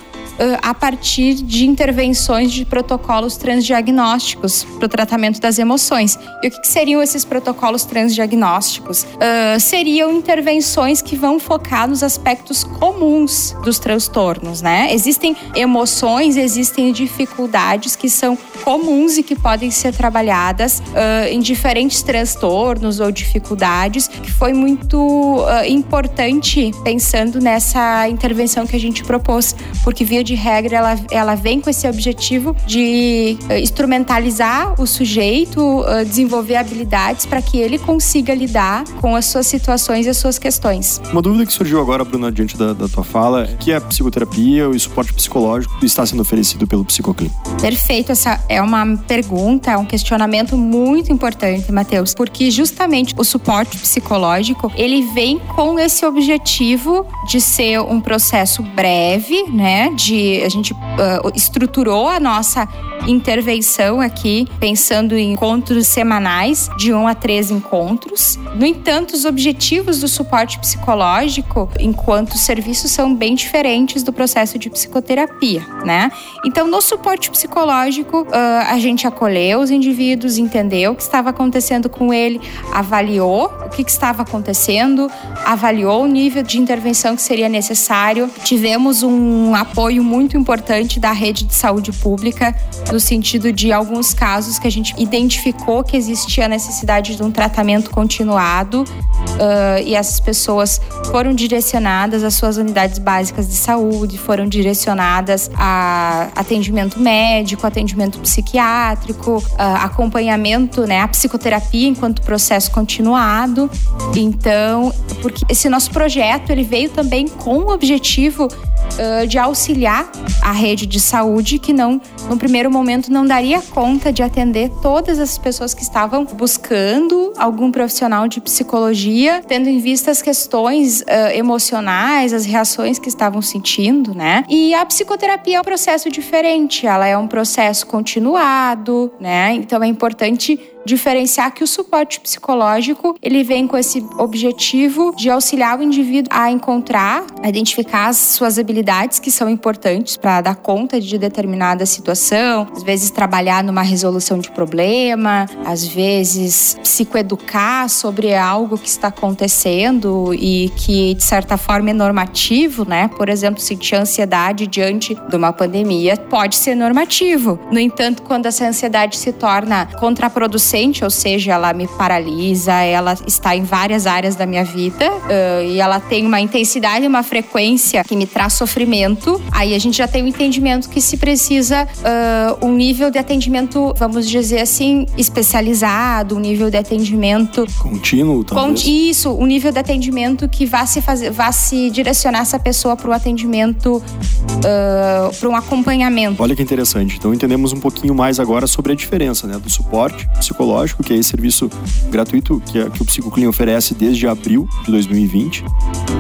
a 0.63 0.75
partir 0.75 1.35
de 1.35 1.67
intervenções 1.67 2.53
de 2.53 2.65
protocolos 2.65 3.37
transdiagnósticos 3.37 4.65
para 4.65 4.87
o 4.87 4.89
tratamento 4.89 5.41
das 5.41 5.59
emoções. 5.59 6.19
E 6.43 6.49
o 6.49 6.51
que, 6.51 6.61
que 6.61 6.67
seriam 6.69 7.03
esses 7.03 7.25
protocolos 7.25 7.85
transdiagnósticos? 7.85 9.05
Uh, 9.05 9.61
seriam 9.61 10.13
intervenções 10.13 11.01
que 11.01 11.17
vão 11.17 11.39
focar 11.39 11.89
nos 11.89 12.03
aspectos 12.03 12.65
comuns 12.65 13.55
dos 13.63 13.79
transtornos, 13.85 14.63
né? 14.63 14.89
Existem 14.95 15.37
emoções, 15.55 16.39
existem 16.39 16.91
dificuldades 16.91 17.95
que 17.95 18.09
são 18.09 18.35
comuns 18.65 19.19
e 19.19 19.23
que 19.23 19.37
podem 19.37 19.71
ser 19.71 19.93
trabalhadas 19.93 20.79
uh, 20.79 21.29
em 21.31 21.39
diferentes 21.39 22.03
transtornos 22.03 22.99
ou 22.99 23.13
dificuldades, 23.13 24.09
que 24.09 24.33
foi 24.33 24.55
muito 24.55 24.97
uh, 24.97 25.69
importante 25.69 26.71
pensando 26.83 27.41
nessa 27.41 28.09
intervenção 28.09 28.67
que 28.67 28.75
a 28.75 28.81
gente 28.81 29.05
propôs, 29.05 29.55
porque 29.83 30.03
via 30.03 30.25
de 30.25 30.35
regra, 30.35 30.79
ela, 30.79 30.97
ela 31.11 31.35
vem 31.35 31.61
com 31.61 31.69
esse 31.69 31.87
objetivo 31.87 32.57
de 32.67 33.37
uh, 33.51 33.59
instrumentalizar 33.59 34.81
o 34.81 34.87
sujeito, 34.87 35.85
desenvolver 36.07 36.57
habilidades 36.57 37.27
para 37.27 37.43
que 37.43 37.59
ele 37.59 37.79
consiga 37.79 38.35
lidar 38.35 38.85
com 39.03 39.15
as 39.15 39.27
suas 39.27 39.47
situações 39.47 40.07
e 40.07 40.09
as 40.09 40.17
suas 40.17 40.39
questões. 40.39 41.03
Uma 41.13 41.21
dúvida 41.21 41.45
que 41.45 41.53
surgiu 41.53 41.81
agora, 41.81 42.03
Bruna, 42.03 42.33
diante 42.33 42.57
da, 42.57 42.73
da 42.73 42.89
tua 42.89 43.05
fala, 43.05 43.47
que 43.59 43.74
a 43.75 43.81
psicoterapia 43.81 44.63
e 44.63 44.67
o 44.67 44.81
suporte 44.81 45.13
psicológico 45.13 45.85
está 45.85 46.05
sendo 46.05 46.21
oferecido 46.21 46.67
pelo 46.67 46.85
Psicoclin. 46.85 47.31
Perfeito, 47.61 48.13
essa 48.13 48.41
é 48.49 48.61
uma 48.61 48.97
pergunta, 48.97 49.71
é 49.71 49.77
um 49.77 49.85
questionamento 49.85 50.57
muito 50.57 51.13
importante, 51.13 51.71
Matheus, 51.73 52.15
porque 52.15 52.51
justamente 52.51 53.15
o 53.17 53.25
suporte 53.25 53.77
psicológico, 53.79 54.73
ele 54.77 55.03
vem 55.13 55.39
com 55.39 55.79
esse 55.79 56.05
objetivo 56.05 57.07
de 57.29 57.41
ser 57.41 57.81
um 57.81 58.01
processo 58.01 58.63
breve, 58.63 59.45
né, 59.51 59.91
de 59.91 60.43
a 60.45 60.49
gente 60.49 60.73
uh, 60.73 61.31
estruturou 61.35 62.09
a 62.09 62.21
nossa 62.21 62.69
intervenção 63.07 64.01
aqui 64.01 64.47
pensando 64.59 65.17
em 65.17 65.33
encontros 65.33 65.87
semanais, 65.87 66.69
de 66.79 66.93
um 66.93 67.07
a 67.07 67.15
três 67.15 67.51
encontros. 67.51 68.39
No 68.55 68.65
entanto, 68.65 69.15
os 69.15 69.25
objetivos 69.25 70.01
do 70.01 70.09
suporte 70.09 70.59
psicológico, 70.59 71.69
enquanto 71.79 72.39
serviços, 72.39 72.91
são 72.91 73.15
bem 73.15 73.35
diferentes 73.35 73.64
do 74.03 74.13
processo 74.13 74.59
de 74.59 74.69
psicoterapia, 74.69 75.67
né? 75.85 76.11
Então, 76.45 76.67
no 76.67 76.81
suporte 76.81 77.31
psicológico, 77.31 78.23
uh, 78.23 78.29
a 78.69 78.79
gente 78.79 79.07
acolheu 79.07 79.61
os 79.61 79.71
indivíduos, 79.71 80.39
entendeu 80.39 80.93
o 80.93 80.95
que 80.95 81.03
estava 81.03 81.31
acontecendo 81.31 81.89
com 81.89 82.13
ele, 82.13 82.41
avaliou 82.73 83.51
o 83.65 83.71
que, 83.71 83.83
que 83.83 83.91
estava 83.91 84.23
acontecendo, 84.23 85.11
avaliou 85.45 86.03
o 86.03 86.07
nível 86.07 86.43
de 86.43 86.59
intervenção 86.59 87.17
que 87.17 87.23
seria 87.23 87.49
necessário. 87.49 88.31
Tivemos 88.45 89.03
um 89.03 89.55
apoio 89.55 90.03
muito 90.05 90.37
importante 90.37 91.01
da 91.01 91.13
rede 91.13 91.45
de 91.45 91.55
saúde 91.55 91.93
pública, 91.93 92.55
no 92.93 93.01
sentido 93.01 93.53
de 93.53 93.73
alguns 93.73 94.13
casos 94.13 94.59
que 94.59 94.67
a 94.67 94.71
gente 94.71 94.95
identificou 94.99 95.83
que 95.83 95.97
existia 95.97 96.45
a 96.45 96.49
necessidade 96.49 97.17
de 97.17 97.23
um 97.23 97.31
tratamento 97.31 97.91
continuado 97.91 98.83
uh, 98.83 99.83
e 99.85 99.95
essas 99.95 100.21
pessoas 100.21 100.81
foram 101.11 101.33
direcionadas 101.35 102.23
às 102.23 102.35
suas 102.35 102.57
unidades 102.57 102.99
básicas 102.99 103.49
de 103.49 103.54
saúde, 103.55 104.19
foram 104.19 104.47
direcionadas 104.47 105.51
a 105.55 106.29
atendimento 106.35 106.99
médico, 107.01 107.67
atendimento 107.67 108.19
psiquiátrico, 108.19 109.43
acompanhamento, 109.57 110.87
né, 110.87 111.01
a 111.01 111.09
psicoterapia 111.09 111.89
enquanto 111.89 112.23
processo 112.23 112.71
continuado. 112.71 113.71
Então, 114.17 114.93
porque 115.23 115.45
esse 115.49 115.69
nosso 115.69 115.91
projeto 115.91 116.51
ele 116.51 116.65
veio 116.65 116.91
também 116.91 117.29
com 117.29 117.59
o 117.59 117.71
objetivo 117.71 118.49
uh, 118.95 119.27
de 119.27 119.39
auxiliar 119.39 120.11
a 120.43 120.53
rede 120.53 120.87
de 120.87 121.01
saúde 121.01 121.59
que 121.59 121.73
não, 121.73 122.01
no 122.29 122.37
primeiro 122.37 122.71
momento, 122.71 123.11
não 123.11 123.27
daria 123.27 123.61
conta 123.61 124.13
de 124.13 124.23
atender 124.23 124.71
todas 124.83 125.19
as 125.19 125.39
pessoas 125.39 125.75
que 125.75 125.83
estavam 125.83 126.25
buscando 126.25 127.33
algum 127.37 127.71
profissional 127.71 128.29
de 128.29 128.41
psicologia, 128.41 129.43
tendo 129.47 129.69
em 129.69 129.79
vista 129.79 130.11
as 130.11 130.21
questões 130.21 131.01
uh, 131.03 131.05
emocionais, 131.35 132.33
as 132.33 132.45
reações 132.45 132.99
que 132.99 133.09
estavam 133.09 133.41
sentindo, 133.43 134.15
né? 134.15 134.45
E 134.49 134.75
a 134.75 134.85
psicoterapia 134.85 135.57
é 135.57 135.61
um 135.61 135.65
processo 135.65 136.11
diferente, 136.11 136.87
ela 136.87 137.07
é 137.07 137.17
um 137.17 137.27
processo 137.27 137.87
continuado, 137.87 139.13
né? 139.21 139.55
Então 139.55 139.83
é 139.83 139.87
importante 139.87 140.61
diferenciar 140.85 141.53
que 141.55 141.65
o 141.65 141.67
suporte 141.67 142.21
psicológico 142.21 143.17
ele 143.23 143.43
vem 143.43 143.67
com 143.67 143.77
esse 143.77 144.05
objetivo 144.19 145.15
de 145.17 145.31
auxiliar 145.31 145.79
o 145.79 145.83
indivíduo 145.83 146.29
a 146.31 146.51
encontrar, 146.51 147.25
a 147.43 147.49
identificar 147.49 148.09
as 148.09 148.19
suas 148.19 148.59
habilidades 148.59 148.74
que 149.21 149.31
são 149.31 149.49
importantes 149.49 150.17
para 150.17 150.41
dar 150.41 150.57
conta 150.57 151.01
de 151.01 151.17
determinada 151.17 151.87
situação, 151.87 152.69
às 152.75 152.83
vezes 152.83 153.11
trabalhar 153.11 153.63
numa 153.65 153.83
resolução 153.83 154.39
de 154.39 154.51
problema, 154.51 155.47
às 155.65 155.87
vezes 155.87 156.77
psicoeducar 156.83 157.89
sobre 157.89 158.35
algo 158.35 158.77
que 158.77 158.89
está 158.89 159.09
acontecendo 159.09 160.35
e 160.35 160.71
que 160.77 161.15
de 161.15 161.23
certa 161.23 161.57
forma 161.57 161.91
é 161.91 161.93
normativo, 161.93 162.85
né? 162.85 163.09
Por 163.17 163.29
exemplo, 163.29 163.61
sentir 163.61 163.95
ansiedade 163.97 164.67
diante 164.67 165.15
de 165.29 165.37
uma 165.37 165.53
pandemia 165.53 166.17
pode 166.17 166.57
ser 166.57 166.75
normativo. 166.75 167.59
No 167.71 167.79
entanto, 167.79 168.23
quando 168.23 168.47
essa 168.47 168.67
ansiedade 168.67 169.17
se 169.17 169.33
torna 169.33 169.87
contraproducente 169.99 171.05
ou 171.05 171.11
seja, 171.11 171.53
ela 171.53 171.73
me 171.73 171.87
paralisa, 171.87 172.73
ela 172.73 173.17
está 173.27 173.55
em 173.57 173.63
várias 173.63 174.07
áreas 174.07 174.37
da 174.37 174.47
minha 174.47 174.65
vida 174.65 175.11
uh, 175.11 175.65
e 175.65 175.81
ela 175.81 176.01
tem 176.01 176.27
uma 176.27 176.41
intensidade 176.41 177.05
uma 177.07 177.23
frequência 177.23 178.03
que 178.05 178.17
me 178.17 178.27
traz 178.27 178.55
sofrimento. 178.65 179.41
Aí 179.51 179.75
a 179.75 179.79
gente 179.79 179.99
já 179.99 180.09
tem 180.09 180.23
o 180.23 180.25
um 180.25 180.29
entendimento 180.29 180.89
que 180.89 181.01
se 181.01 181.17
precisa 181.17 181.85
uh, 181.85 182.67
um 182.67 182.75
nível 182.75 183.11
de 183.11 183.19
atendimento, 183.19 183.95
vamos 183.97 184.29
dizer 184.29 184.61
assim, 184.61 185.07
especializado, 185.17 186.37
um 186.37 186.41
nível 186.41 186.71
de 186.71 186.77
atendimento 186.77 187.67
contínuo, 187.79 188.45
talvez. 188.45 188.85
Isso, 188.87 189.31
um 189.31 189.47
nível 189.47 189.73
de 189.73 189.79
atendimento 189.79 190.49
que 190.49 190.67
vá 190.67 190.87
se 190.87 191.01
fazer, 191.01 191.31
vá 191.31 191.53
se 191.53 191.91
direcionar 191.91 192.41
essa 192.41 192.59
pessoa 192.59 192.97
para 192.97 193.11
o 193.11 193.13
atendimento, 193.13 193.97
uh, 193.97 195.35
para 195.39 195.49
um 195.49 195.57
acompanhamento. 195.57 196.43
Olha 196.43 196.57
que 196.57 196.63
interessante. 196.63 197.17
Então 197.17 197.33
entendemos 197.33 197.73
um 197.73 197.81
pouquinho 197.81 198.15
mais 198.15 198.41
agora 198.41 198.67
sobre 198.67 198.93
a 198.93 198.95
diferença, 198.95 199.47
né, 199.47 199.59
do 199.59 199.71
suporte 199.71 200.27
psicológico 200.39 200.65
psicológico, 200.65 201.03
que 201.03 201.13
é 201.13 201.17
esse 201.17 201.31
serviço 201.31 201.71
gratuito 202.11 202.63
que, 202.67 202.91
que 202.91 203.03
o 203.03 203.05
Psicoclin 203.05 203.47
oferece 203.47 203.95
desde 203.95 204.27
abril 204.27 204.69
de 204.85 204.91
2020 204.91 205.65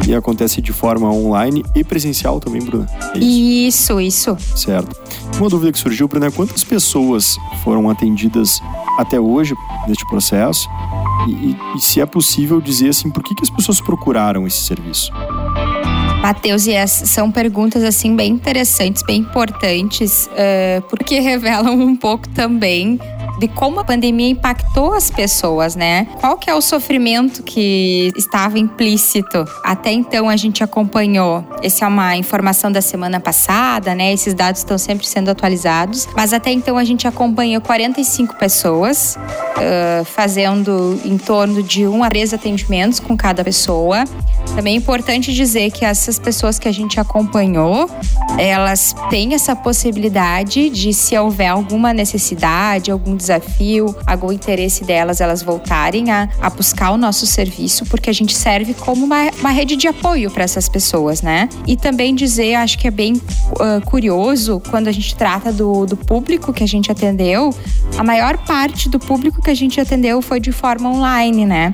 e 0.08 0.14
acontece 0.14 0.60
de 0.60 0.72
forma 0.72 1.10
online 1.10 1.64
e 1.74 1.82
presencial 1.82 2.33
também, 2.40 2.62
Bruna. 2.62 2.86
É 3.14 3.18
isso? 3.18 4.00
isso, 4.00 4.36
isso. 4.36 4.56
Certo. 4.56 4.96
Uma 5.38 5.48
dúvida 5.48 5.72
que 5.72 5.78
surgiu, 5.78 6.06
Bruna, 6.06 6.26
é 6.26 6.30
quantas 6.30 6.62
pessoas 6.62 7.36
foram 7.62 7.88
atendidas 7.90 8.60
até 8.98 9.18
hoje 9.18 9.54
neste 9.88 10.06
processo? 10.06 10.68
E, 11.28 11.32
e, 11.32 11.56
e 11.76 11.80
se 11.80 12.00
é 12.00 12.06
possível 12.06 12.60
dizer 12.60 12.90
assim, 12.90 13.10
por 13.10 13.22
que, 13.22 13.34
que 13.34 13.42
as 13.42 13.50
pessoas 13.50 13.80
procuraram 13.80 14.46
esse 14.46 14.62
serviço? 14.62 15.10
Matheus, 16.24 16.66
e 16.66 16.72
essas 16.72 17.10
são 17.10 17.30
perguntas 17.30 17.84
assim 17.84 18.16
bem 18.16 18.32
interessantes, 18.32 19.02
bem 19.02 19.20
importantes, 19.20 20.26
uh, 20.28 20.80
porque 20.88 21.20
revelam 21.20 21.74
um 21.74 21.94
pouco 21.94 22.26
também 22.30 22.98
de 23.38 23.48
como 23.48 23.80
a 23.80 23.84
pandemia 23.84 24.30
impactou 24.30 24.94
as 24.94 25.10
pessoas, 25.10 25.76
né? 25.76 26.06
Qual 26.20 26.36
que 26.38 26.48
é 26.48 26.54
o 26.54 26.60
sofrimento 26.60 27.42
que 27.42 28.12
estava 28.16 28.58
implícito? 28.58 29.44
Até 29.62 29.92
então 29.92 30.28
a 30.28 30.36
gente 30.36 30.64
acompanhou. 30.64 31.44
Essa 31.62 31.84
é 31.84 31.88
uma 31.88 32.16
informação 32.16 32.72
da 32.72 32.80
semana 32.80 33.20
passada, 33.20 33.94
né? 33.94 34.12
Esses 34.12 34.34
dados 34.34 34.60
estão 34.60 34.78
sempre 34.78 35.06
sendo 35.06 35.30
atualizados. 35.30 36.08
Mas 36.16 36.32
até 36.32 36.50
então 36.50 36.78
a 36.78 36.84
gente 36.84 37.06
acompanhou 37.06 37.60
45 37.60 38.36
pessoas 38.36 39.16
uh, 39.16 40.04
fazendo 40.04 40.98
em 41.04 41.18
torno 41.18 41.62
de 41.62 41.86
um 41.86 42.02
a 42.02 42.08
três 42.08 42.32
atendimentos 42.32 43.00
com 43.00 43.16
cada 43.16 43.42
pessoa. 43.42 44.04
Também 44.54 44.74
é 44.74 44.76
importante 44.76 45.32
dizer 45.32 45.72
que 45.72 45.84
essas 45.84 46.16
pessoas 46.16 46.60
que 46.60 46.68
a 46.68 46.72
gente 46.72 47.00
acompanhou, 47.00 47.90
elas 48.38 48.94
têm 49.10 49.34
essa 49.34 49.56
possibilidade 49.56 50.70
de, 50.70 50.92
se 50.92 51.18
houver 51.18 51.48
alguma 51.48 51.92
necessidade, 51.92 52.90
algum 52.90 53.16
desafio, 53.25 53.95
algum 54.07 54.31
interesse 54.31 54.85
delas, 54.85 55.21
elas 55.21 55.43
voltarem 55.43 56.11
a, 56.11 56.28
a 56.40 56.50
buscar 56.50 56.90
o 56.90 56.97
nosso 56.97 57.26
serviço, 57.26 57.87
porque 57.87 58.11
a 58.11 58.12
gente 58.12 58.37
serve 58.37 58.75
como 58.75 59.04
uma, 59.04 59.31
uma 59.40 59.50
rede 59.50 59.76
de 59.76 59.88
apoio 59.88 60.31
para 60.31 60.45
essas 60.45 60.69
pessoas, 60.69 61.23
né? 61.23 61.49
E 61.66 61.76
também 61.76 62.14
dizer, 62.14 62.54
acho 62.54 62.78
que 62.78 62.87
é 62.87 62.90
bem 62.90 63.14
uh, 63.14 63.85
curioso, 63.87 64.61
quando 64.71 64.88
a 64.88 64.93
gente 64.93 65.14
trata 65.16 65.52
do, 65.52 65.87
do 65.87 65.97
público 65.97 66.52
que 66.52 66.62
a 66.62 66.69
gente 66.69 66.90
atendeu, 66.93 67.54
a 67.97 68.04
maior 68.04 68.37
parte 68.38 68.88
do 68.88 68.99
público 68.99 69.40
que 69.40 69.50
a 69.50 69.54
gente 69.54 69.81
atendeu 69.81 70.21
foi 70.21 70.40
de 70.40 70.52
forma 70.52 70.90
online, 70.90 71.47
né? 71.47 71.73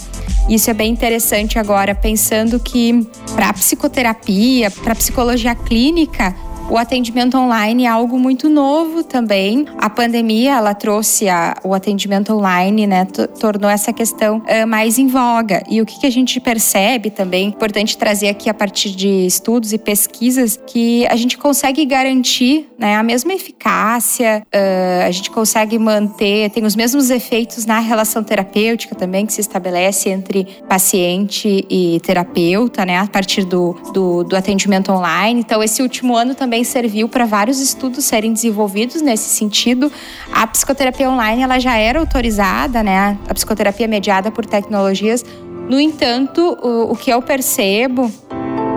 Isso 0.49 0.71
é 0.71 0.75
bem 0.75 0.92
interessante 0.92 1.59
agora, 1.59 1.95
pensando 1.95 2.59
que 2.59 3.07
para 3.35 3.52
psicoterapia, 3.52 4.71
para 4.71 4.95
psicologia 4.95 5.54
clínica, 5.54 6.35
o 6.70 6.78
atendimento 6.78 7.36
online 7.36 7.84
é 7.84 7.88
algo 7.88 8.16
muito 8.16 8.48
novo 8.48 9.02
também. 9.02 9.66
A 9.76 9.90
pandemia, 9.90 10.52
ela 10.52 10.72
trouxe 10.72 11.28
a, 11.28 11.56
o 11.64 11.74
atendimento 11.74 12.32
online, 12.32 12.86
né? 12.86 13.04
Tornou 13.40 13.68
essa 13.68 13.92
questão 13.92 14.38
uh, 14.38 14.66
mais 14.68 14.96
em 14.96 15.08
voga. 15.08 15.64
E 15.68 15.82
o 15.82 15.86
que, 15.86 15.98
que 15.98 16.06
a 16.06 16.10
gente 16.10 16.38
percebe 16.38 17.10
também, 17.10 17.48
importante 17.48 17.98
trazer 17.98 18.28
aqui 18.28 18.48
a 18.48 18.54
partir 18.54 18.90
de 18.90 19.26
estudos 19.26 19.72
e 19.72 19.78
pesquisas, 19.78 20.60
que 20.64 21.04
a 21.08 21.16
gente 21.16 21.36
consegue 21.36 21.84
garantir 21.84 22.68
né, 22.78 22.94
a 22.96 23.02
mesma 23.02 23.32
eficácia, 23.34 24.44
uh, 24.46 25.06
a 25.06 25.10
gente 25.10 25.30
consegue 25.30 25.76
manter, 25.76 26.50
tem 26.50 26.64
os 26.64 26.76
mesmos 26.76 27.10
efeitos 27.10 27.66
na 27.66 27.80
relação 27.80 28.22
terapêutica 28.22 28.94
também 28.94 29.26
que 29.26 29.32
se 29.32 29.40
estabelece 29.40 30.08
entre 30.08 30.46
paciente 30.68 31.66
e 31.68 31.98
terapeuta, 32.00 32.86
né? 32.86 32.98
A 32.98 33.08
partir 33.08 33.44
do, 33.44 33.76
do, 33.92 34.22
do 34.22 34.36
atendimento 34.36 34.92
online. 34.92 35.40
Então, 35.40 35.60
esse 35.64 35.82
último 35.82 36.14
ano 36.14 36.32
também 36.32 36.59
também 36.60 36.64
serviu 36.64 37.08
para 37.08 37.24
vários 37.24 37.60
estudos 37.60 38.04
serem 38.04 38.32
desenvolvidos 38.32 39.00
nesse 39.02 39.28
sentido. 39.30 39.90
A 40.32 40.46
psicoterapia 40.46 41.10
online 41.10 41.42
ela 41.42 41.58
já 41.58 41.76
era 41.76 41.98
autorizada, 41.98 42.82
né? 42.82 43.18
A 43.28 43.34
psicoterapia 43.34 43.88
mediada 43.88 44.30
por 44.30 44.44
tecnologias. 44.44 45.24
No 45.68 45.80
entanto, 45.80 46.40
o, 46.62 46.92
o 46.92 46.96
que 46.96 47.10
eu 47.10 47.22
percebo 47.22 48.10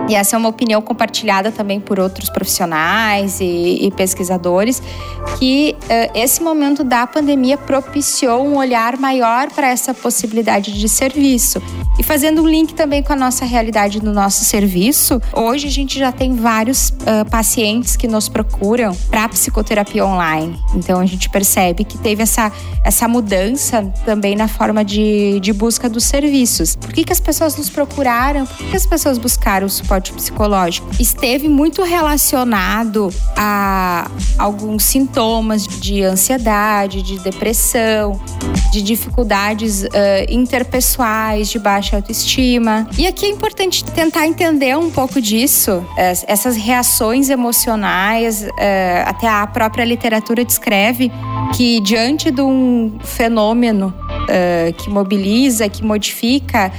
e 0.06 0.14
essa 0.14 0.36
é 0.36 0.38
uma 0.38 0.50
opinião 0.50 0.82
compartilhada 0.82 1.50
também 1.50 1.80
por 1.80 1.98
outros 1.98 2.28
profissionais 2.28 3.40
e, 3.40 3.86
e 3.86 3.90
pesquisadores, 3.90 4.82
que 5.38 5.74
uh, 5.84 6.10
esse 6.14 6.42
momento 6.42 6.84
da 6.84 7.06
pandemia 7.06 7.56
propiciou 7.56 8.46
um 8.46 8.58
olhar 8.58 8.98
maior 8.98 9.50
para 9.50 9.68
essa 9.68 9.94
possibilidade 9.94 10.78
de 10.78 10.88
serviço. 10.90 11.62
E 11.98 12.02
fazendo 12.02 12.42
um 12.42 12.48
link 12.48 12.74
também 12.74 13.02
com 13.02 13.12
a 13.12 13.16
nossa 13.16 13.44
realidade 13.44 14.02
no 14.02 14.12
nosso 14.12 14.44
serviço, 14.44 15.20
hoje 15.32 15.68
a 15.68 15.70
gente 15.70 15.98
já 15.98 16.10
tem 16.10 16.34
vários 16.34 16.88
uh, 16.90 17.28
pacientes 17.30 17.96
que 17.96 18.08
nos 18.08 18.28
procuram 18.28 18.94
para 19.10 19.28
psicoterapia 19.28 20.04
online. 20.04 20.58
Então 20.74 21.00
a 21.00 21.06
gente 21.06 21.28
percebe 21.28 21.84
que 21.84 21.96
teve 21.98 22.22
essa, 22.22 22.50
essa 22.84 23.06
mudança 23.06 23.82
também 24.04 24.34
na 24.34 24.48
forma 24.48 24.84
de, 24.84 25.38
de 25.40 25.52
busca 25.52 25.88
dos 25.88 26.04
serviços. 26.04 26.74
Por 26.76 26.92
que, 26.92 27.04
que 27.04 27.12
as 27.12 27.20
pessoas 27.20 27.56
nos 27.56 27.70
procuraram? 27.70 28.44
Por 28.44 28.56
que, 28.56 28.70
que 28.70 28.76
as 28.76 28.86
pessoas 28.86 29.18
buscaram 29.18 29.66
o 29.66 29.70
suporte? 29.70 30.12
psicológico 30.12 30.88
esteve 30.98 31.48
muito 31.48 31.82
relacionado 31.82 33.12
a 33.36 34.10
alguns 34.38 34.84
sintomas 34.84 35.66
de 35.66 36.02
ansiedade, 36.02 37.02
de 37.02 37.18
depressão, 37.18 38.20
de 38.72 38.82
dificuldades 38.82 39.82
uh, 39.84 39.88
interpessoais, 40.28 41.48
de 41.48 41.58
baixa 41.58 41.83
autoestima. 41.92 42.86
E 42.96 43.06
aqui 43.06 43.26
é 43.26 43.28
importante 43.28 43.84
tentar 43.84 44.26
entender 44.26 44.76
um 44.76 44.90
pouco 44.90 45.20
disso, 45.20 45.84
essas 45.96 46.56
reações 46.56 47.30
emocionais, 47.30 48.42
uh, 48.42 48.48
até 49.06 49.28
a 49.28 49.46
própria 49.46 49.84
literatura 49.84 50.44
descreve 50.44 51.10
que 51.56 51.80
diante 51.80 52.30
de 52.30 52.40
um 52.40 52.98
fenômeno 53.02 53.92
uh, 53.98 54.72
que 54.74 54.88
mobiliza, 54.88 55.68
que 55.68 55.84
modifica 55.84 56.70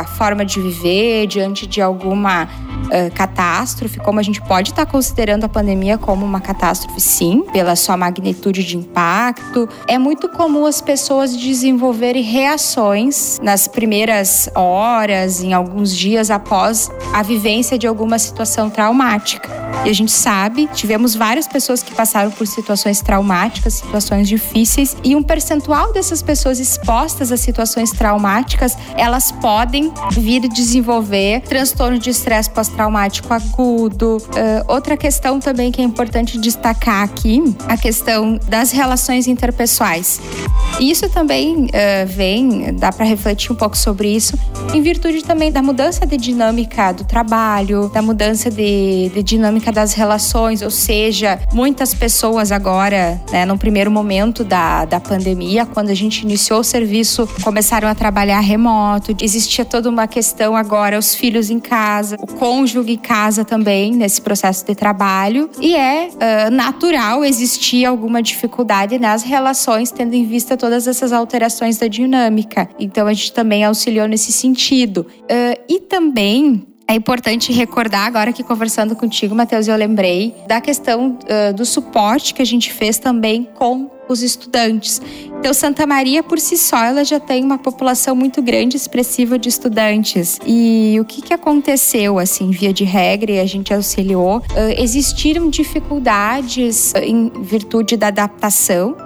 a 0.00 0.04
forma 0.04 0.44
de 0.44 0.60
viver 0.60 1.28
diante 1.28 1.64
de 1.64 1.80
alguma 1.80 2.48
uh, 2.90 3.14
catástrofe, 3.14 3.98
como 4.00 4.18
a 4.18 4.22
gente 4.22 4.40
pode 4.42 4.70
estar 4.70 4.84
tá 4.84 4.90
considerando 4.90 5.44
a 5.44 5.48
pandemia 5.48 5.96
como 5.96 6.26
uma 6.26 6.40
catástrofe, 6.40 7.00
sim, 7.00 7.44
pela 7.52 7.76
sua 7.76 7.96
magnitude 7.96 8.64
de 8.64 8.76
impacto. 8.76 9.68
É 9.86 9.98
muito 9.98 10.28
comum 10.28 10.66
as 10.66 10.80
pessoas 10.80 11.36
desenvolverem 11.36 12.22
reações 12.22 13.38
nas 13.42 13.66
primeiras 13.68 14.48
horas, 14.54 15.42
em 15.42 15.52
alguns 15.52 15.96
dias 15.96 16.30
após 16.30 16.90
a 17.12 17.22
vivência 17.22 17.78
de 17.78 17.86
alguma 17.86 18.18
situação 18.18 18.68
traumática. 18.68 19.69
E 19.84 19.88
a 19.88 19.92
gente 19.92 20.12
sabe, 20.12 20.68
tivemos 20.74 21.14
várias 21.14 21.48
pessoas 21.48 21.82
que 21.82 21.94
passaram 21.94 22.30
por 22.30 22.46
situações 22.46 23.00
traumáticas, 23.00 23.74
situações 23.74 24.28
difíceis, 24.28 24.94
e 25.02 25.16
um 25.16 25.22
percentual 25.22 25.92
dessas 25.92 26.22
pessoas 26.22 26.60
expostas 26.60 27.32
a 27.32 27.36
situações 27.36 27.90
traumáticas, 27.90 28.76
elas 28.96 29.32
podem 29.32 29.90
vir 30.10 30.48
desenvolver 30.48 31.40
transtorno 31.42 31.98
de 31.98 32.10
estresse 32.10 32.50
pós-traumático 32.50 33.32
agudo. 33.32 34.18
Uh, 34.18 34.64
outra 34.68 34.96
questão 34.96 35.40
também 35.40 35.72
que 35.72 35.80
é 35.80 35.84
importante 35.84 36.38
destacar 36.38 37.02
aqui, 37.02 37.42
a 37.66 37.76
questão 37.76 38.38
das 38.48 38.70
relações 38.70 39.26
interpessoais. 39.26 40.20
Isso 40.78 41.08
também 41.08 41.64
uh, 41.64 41.68
vem, 42.06 42.74
dá 42.74 42.92
para 42.92 43.06
refletir 43.06 43.50
um 43.50 43.56
pouco 43.56 43.76
sobre 43.76 44.14
isso, 44.14 44.38
em 44.74 44.82
virtude 44.82 45.22
também 45.24 45.50
da 45.50 45.62
mudança 45.62 46.06
de 46.06 46.16
dinâmica 46.16 46.92
do 46.92 47.04
trabalho, 47.04 47.88
da 47.88 48.02
mudança 48.02 48.50
de, 48.50 49.10
de 49.14 49.22
dinâmica 49.22 49.59
das 49.70 49.92
relações, 49.92 50.62
ou 50.62 50.70
seja, 50.70 51.38
muitas 51.52 51.92
pessoas 51.92 52.50
agora, 52.50 53.20
né, 53.30 53.44
no 53.44 53.58
primeiro 53.58 53.90
momento 53.90 54.42
da, 54.42 54.84
da 54.84 54.98
pandemia, 54.98 55.66
quando 55.66 55.90
a 55.90 55.94
gente 55.94 56.22
iniciou 56.22 56.60
o 56.60 56.64
serviço, 56.64 57.28
começaram 57.42 57.88
a 57.88 57.94
trabalhar 57.94 58.40
remoto, 58.40 59.14
existia 59.20 59.64
toda 59.64 59.90
uma 59.90 60.06
questão 60.06 60.56
agora, 60.56 60.98
os 60.98 61.14
filhos 61.14 61.50
em 61.50 61.60
casa, 61.60 62.16
o 62.20 62.26
cônjuge 62.26 62.92
em 62.92 62.96
casa 62.96 63.44
também, 63.44 63.92
nesse 63.92 64.20
processo 64.20 64.64
de 64.64 64.74
trabalho, 64.74 65.50
e 65.60 65.74
é 65.74 66.08
uh, 66.08 66.50
natural 66.50 67.24
existir 67.24 67.84
alguma 67.84 68.22
dificuldade 68.22 68.98
nas 68.98 69.22
relações, 69.22 69.90
tendo 69.90 70.14
em 70.14 70.24
vista 70.24 70.56
todas 70.56 70.86
essas 70.86 71.12
alterações 71.12 71.76
da 71.78 71.88
dinâmica. 71.88 72.68
Então 72.78 73.06
a 73.06 73.12
gente 73.12 73.32
também 73.32 73.64
auxiliou 73.64 74.06
nesse 74.06 74.32
sentido. 74.32 75.06
Uh, 75.22 75.60
e 75.68 75.80
também 75.80 76.69
é 76.92 76.94
importante 76.94 77.52
recordar, 77.52 78.06
agora 78.06 78.32
que 78.32 78.42
conversando 78.42 78.96
contigo, 78.96 79.34
Matheus, 79.34 79.68
eu 79.68 79.76
lembrei 79.76 80.34
da 80.48 80.60
questão 80.60 81.18
uh, 81.22 81.54
do 81.54 81.64
suporte 81.64 82.34
que 82.34 82.42
a 82.42 82.44
gente 82.44 82.72
fez 82.72 82.98
também 82.98 83.48
com 83.54 83.90
os 84.08 84.22
estudantes. 84.22 85.00
Então, 85.38 85.54
Santa 85.54 85.86
Maria, 85.86 86.20
por 86.20 86.40
si 86.40 86.58
só, 86.58 86.84
ela 86.84 87.04
já 87.04 87.20
tem 87.20 87.44
uma 87.44 87.58
população 87.58 88.16
muito 88.16 88.42
grande, 88.42 88.76
expressiva 88.76 89.38
de 89.38 89.48
estudantes. 89.48 90.38
E 90.44 90.98
o 91.00 91.04
que, 91.04 91.22
que 91.22 91.32
aconteceu, 91.32 92.18
assim, 92.18 92.50
via 92.50 92.72
de 92.72 92.82
regra, 92.82 93.30
e 93.30 93.40
a 93.40 93.46
gente 93.46 93.72
auxiliou? 93.72 94.38
Uh, 94.38 94.42
existiram 94.76 95.48
dificuldades 95.48 96.92
em 96.96 97.30
virtude 97.40 97.96
da 97.96 98.08
adaptação 98.08 98.96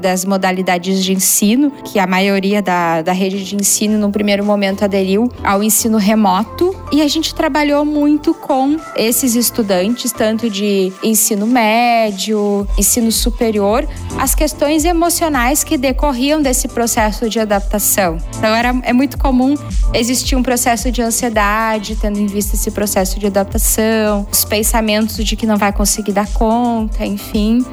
das 0.00 0.24
modalidades 0.24 1.04
de 1.04 1.12
ensino, 1.12 1.70
que 1.84 1.98
a 1.98 2.06
maioria 2.06 2.62
da, 2.62 3.02
da 3.02 3.12
rede 3.12 3.44
de 3.44 3.56
ensino 3.56 3.98
no 3.98 4.10
primeiro 4.10 4.44
momento 4.44 4.84
aderiu 4.84 5.30
ao 5.42 5.62
ensino 5.62 5.98
remoto. 5.98 6.74
E 6.92 7.02
a 7.02 7.08
gente 7.08 7.34
trabalhou 7.34 7.84
muito 7.84 8.32
com 8.34 8.76
esses 8.96 9.34
estudantes, 9.34 10.12
tanto 10.12 10.48
de 10.48 10.92
ensino 11.02 11.46
médio, 11.46 12.66
ensino 12.78 13.10
superior, 13.12 13.86
as 14.18 14.34
questões 14.34 14.84
emocionais 14.84 15.62
que 15.62 15.76
decorriam 15.76 16.40
desse 16.40 16.68
processo 16.68 17.28
de 17.28 17.38
adaptação. 17.38 18.18
Então 18.36 18.54
era, 18.54 18.74
é 18.82 18.92
muito 18.92 19.18
comum 19.18 19.54
existir 19.92 20.36
um 20.36 20.42
processo 20.42 20.90
de 20.90 21.02
ansiedade, 21.02 21.96
tendo 21.96 22.18
em 22.18 22.26
vista 22.26 22.54
esse 22.54 22.70
processo 22.70 23.18
de 23.18 23.26
adaptação, 23.26 24.26
os 24.30 24.44
pensamentos 24.44 25.16
de 25.24 25.36
que 25.36 25.46
não 25.46 25.56
vai 25.56 25.72
conseguir 25.72 26.12
dar 26.12 26.28
conta, 26.28 27.04
enfim. 27.04 27.64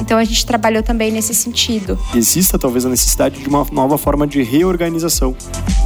Então 0.00 0.18
a 0.18 0.24
gente 0.24 0.44
trabalhou 0.44 0.82
também 0.82 1.10
nesse 1.10 1.34
sentido. 1.38 1.98
Exista 2.14 2.58
talvez 2.58 2.84
a 2.84 2.88
necessidade 2.88 3.40
de 3.40 3.48
uma 3.48 3.66
nova 3.72 3.96
forma 3.96 4.26
de 4.26 4.42
reorganização 4.42 5.34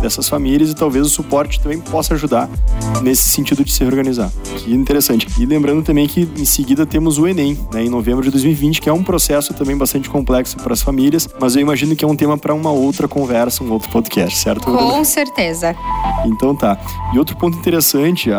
dessas 0.01 0.29
famílias 0.29 0.71
e 0.71 0.75
talvez 0.75 1.07
o 1.07 1.11
suporte 1.11 1.61
também 1.61 1.81
possa 1.81 2.15
ajudar 2.15 2.49
nesse 3.03 3.29
sentido 3.29 3.65
de 3.65 3.73
se 3.73 3.81
reorganizar. 3.81 4.31
Que 4.59 4.73
interessante. 4.75 5.27
E 5.39 5.47
lembrando 5.47 5.83
também 5.83 6.07
que 6.07 6.29
em 6.37 6.45
seguida 6.45 6.85
temos 6.85 7.19
o 7.19 7.27
Enem, 7.27 7.59
né, 7.73 7.85
em 7.85 7.89
novembro 7.89 8.25
de 8.25 8.31
2020, 8.31 8.81
que 8.81 8.89
é 8.89 8.93
um 8.93 9.03
processo 9.03 9.55
também 9.55 9.77
bastante 9.77 10.11
complexo 10.11 10.57
para 10.57 10.73
as 10.73 10.83
famílias, 10.83 11.29
mas 11.41 11.55
eu 11.55 11.63
imagino 11.63 11.95
que 11.95 12.05
é 12.05 12.09
um 12.09 12.17
tema 12.17 12.37
para 12.37 12.55
uma 12.55 12.71
outra 12.71 13.07
conversa, 13.07 13.63
um 13.63 13.71
outro 13.71 13.91
podcast, 13.91 14.39
certo? 14.39 14.65
Com 14.65 15.05
certeza. 15.05 15.75
Então 16.27 16.55
tá. 16.55 16.79
E 17.13 17.19
outro 17.19 17.37
ponto 17.37 17.57
interessante, 17.59 18.31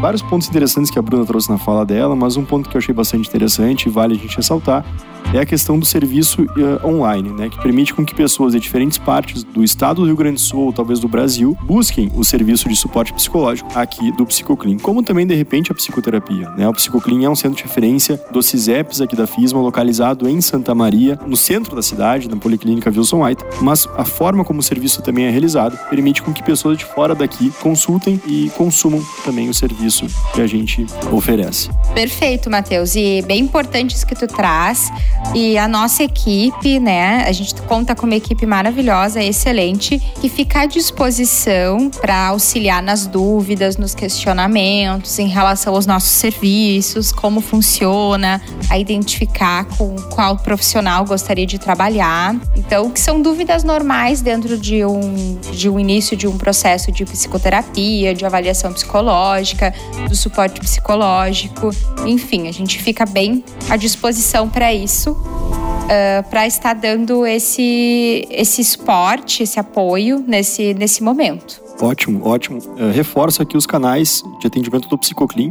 vários 0.00 0.22
pontos 0.22 0.48
interessantes 0.48 0.90
que 0.90 0.98
a 0.98 1.02
Bruna 1.02 1.24
trouxe 1.24 1.50
na 1.50 1.58
fala 1.58 1.84
dela, 1.84 2.14
mas 2.14 2.36
um 2.36 2.44
ponto 2.44 2.68
que 2.68 2.76
eu 2.76 2.78
achei 2.78 2.94
bastante 2.94 3.28
interessante 3.28 3.86
e 3.86 3.90
vale 3.90 4.14
a 4.14 4.18
gente 4.18 4.36
ressaltar 4.36 4.84
é 5.32 5.40
a 5.40 5.46
questão 5.46 5.78
do 5.78 5.84
serviço 5.84 6.42
uh, 6.42 6.86
online, 6.86 7.30
né, 7.30 7.48
que 7.50 7.60
permite 7.60 7.92
com 7.92 8.04
que 8.04 8.14
pessoas 8.14 8.52
de 8.54 8.60
diferentes 8.60 8.96
partes 8.96 9.42
do 9.42 9.62
estado 9.62 10.00
do 10.00 10.06
Rio 10.06 10.16
Grande 10.16 10.36
do 10.36 10.40
Sul 10.40 10.66
ou 10.66 10.72
talvez 10.72 11.00
do 11.00 11.08
Brasil 11.08 11.56
busquem 11.62 12.10
o 12.14 12.24
serviço 12.24 12.68
de 12.68 12.74
suporte 12.76 13.12
psicológico 13.12 13.70
aqui 13.74 14.10
do 14.12 14.24
Psicoclin, 14.24 14.78
como 14.78 15.02
também 15.02 15.26
de 15.26 15.34
repente 15.34 15.70
a 15.70 15.74
psicoterapia. 15.74 16.50
Né? 16.50 16.66
O 16.68 16.72
Psicoclin 16.72 17.24
é 17.24 17.30
um 17.30 17.34
centro 17.34 17.58
de 17.58 17.64
referência 17.64 18.20
do 18.30 18.42
CISEPS 18.42 19.00
aqui 19.00 19.14
da 19.14 19.26
FISMA, 19.26 19.60
localizado 19.60 20.28
em 20.28 20.40
Santa 20.40 20.74
Maria, 20.74 21.18
no 21.26 21.36
centro 21.36 21.76
da 21.76 21.82
cidade, 21.82 22.28
na 22.28 22.36
Policlínica 22.36 22.90
Wilson 22.90 23.24
White, 23.24 23.44
mas 23.60 23.86
a 23.96 24.04
forma 24.04 24.44
como 24.44 24.60
o 24.60 24.62
serviço 24.62 25.02
também 25.02 25.26
é 25.26 25.30
realizado 25.30 25.78
permite 25.90 26.22
com 26.22 26.32
que 26.32 26.42
pessoas 26.42 26.78
de 26.78 26.84
fora 26.84 27.14
daqui 27.14 27.50
consultem 27.60 28.20
e 28.26 28.50
consumam 28.56 29.04
também 29.24 29.48
o 29.48 29.54
serviço 29.54 30.06
que 30.34 30.40
a 30.40 30.46
gente 30.46 30.86
oferece. 31.12 31.68
Perfeito, 31.94 32.50
Matheus. 32.50 32.94
E 32.96 33.22
bem 33.22 33.40
importante 33.40 33.94
isso 33.94 34.06
que 34.06 34.14
tu 34.14 34.26
traz. 34.26 34.90
E 35.34 35.58
a 35.58 35.68
nossa 35.68 36.02
equipe, 36.02 36.80
né? 36.80 37.24
A 37.26 37.32
gente 37.32 37.54
conta 37.62 37.94
com 37.94 38.06
uma 38.06 38.14
equipe 38.14 38.46
maravilhosa, 38.46 39.22
excelente, 39.22 39.98
que 40.20 40.28
fica 40.28 40.62
à 40.62 40.66
disposição 40.66 41.90
para 41.90 42.28
auxiliar 42.28 42.82
nas 42.82 43.06
dúvidas, 43.06 43.76
nos 43.76 43.94
questionamentos 43.94 45.18
em 45.18 45.28
relação 45.28 45.74
aos 45.74 45.86
nossos 45.86 46.10
serviços, 46.10 47.12
como 47.12 47.40
funciona, 47.40 48.40
a 48.70 48.78
identificar 48.78 49.64
com 49.76 49.96
qual 50.10 50.36
profissional 50.38 51.04
gostaria 51.04 51.46
de 51.46 51.58
trabalhar. 51.58 52.34
Então, 52.56 52.90
que 52.90 53.00
são 53.00 53.20
dúvidas 53.20 53.62
normais 53.62 54.22
dentro 54.22 54.56
de 54.56 54.84
um, 54.84 55.38
de 55.52 55.68
um 55.68 55.78
início 55.78 56.16
de 56.16 56.26
um 56.26 56.38
processo 56.38 56.90
de 56.90 57.04
psicoterapia, 57.04 58.14
de 58.14 58.24
avaliação 58.24 58.72
psicológica, 58.72 59.74
do 60.08 60.16
suporte 60.16 60.58
psicológico. 60.60 61.70
Enfim, 62.06 62.48
a 62.48 62.52
gente 62.52 62.82
fica 62.82 63.04
bem 63.04 63.44
à 63.68 63.76
disposição 63.76 64.48
para 64.48 64.72
isso 64.72 64.97
uh, 65.06 65.88
ah, 65.88 66.22
para 66.28 66.46
estar 66.46 66.74
dando 66.74 67.26
esse, 67.26 68.26
esse 68.30 68.60
esporte, 68.60 69.42
esse 69.42 69.58
apoio 69.58 70.24
nesse, 70.26 70.74
nesse 70.74 71.02
momento. 71.02 71.62
Ótimo, 71.80 72.26
ótimo. 72.26 72.58
Uh, 72.58 72.90
reforço 72.92 73.42
aqui 73.42 73.56
os 73.56 73.66
canais 73.66 74.22
de 74.40 74.46
atendimento 74.46 74.88
do 74.88 74.98
Psicoclin 74.98 75.50